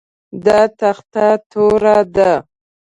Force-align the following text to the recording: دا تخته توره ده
دا 0.45 0.59
تخته 0.79 1.27
توره 1.49 1.97
ده 2.15 2.31